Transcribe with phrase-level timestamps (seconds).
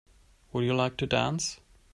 [0.51, 1.59] Would you like to dance?